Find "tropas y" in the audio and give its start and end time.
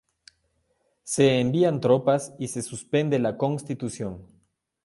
1.79-2.47